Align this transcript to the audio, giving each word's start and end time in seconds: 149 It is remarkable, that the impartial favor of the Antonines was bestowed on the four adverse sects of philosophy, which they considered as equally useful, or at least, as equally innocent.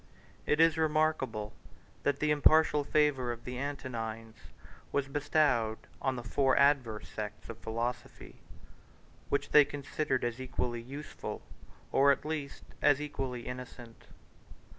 149 0.45 0.53
It 0.53 0.67
is 0.67 0.77
remarkable, 0.79 1.53
that 2.01 2.17
the 2.19 2.31
impartial 2.31 2.83
favor 2.83 3.31
of 3.31 3.43
the 3.45 3.59
Antonines 3.59 4.35
was 4.91 5.07
bestowed 5.07 5.77
on 6.01 6.15
the 6.15 6.23
four 6.23 6.57
adverse 6.57 7.07
sects 7.07 7.49
of 7.49 7.59
philosophy, 7.59 8.37
which 9.29 9.51
they 9.51 9.63
considered 9.63 10.23
as 10.23 10.41
equally 10.41 10.81
useful, 10.81 11.43
or 11.91 12.11
at 12.11 12.25
least, 12.25 12.63
as 12.81 12.99
equally 12.99 13.45
innocent. 13.45 14.07